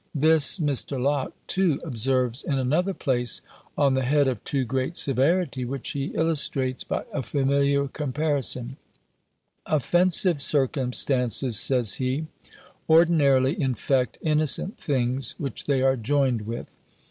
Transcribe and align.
This 0.15 0.57
Mr. 0.57 0.99
Locke, 0.99 1.33
too, 1.45 1.79
observes 1.85 2.43
in 2.43 2.57
another 2.57 2.91
place, 2.91 3.39
on 3.77 3.93
the 3.93 4.01
head 4.01 4.27
of 4.27 4.43
too 4.43 4.65
great 4.65 4.95
severity; 4.95 5.63
which 5.63 5.91
he 5.91 6.05
illustrates 6.05 6.83
by 6.83 7.03
a 7.13 7.21
familiar 7.21 7.87
comparison: 7.87 8.77
"Offensive 9.67 10.41
circumstances," 10.41 11.59
says 11.59 11.93
he, 12.01 12.25
"ordinarily 12.89 13.61
infect 13.61 14.17
innocent 14.23 14.79
things 14.79 15.35
which 15.37 15.65
they 15.65 15.83
are 15.83 15.95
joined 15.95 16.47
with. 16.47 16.75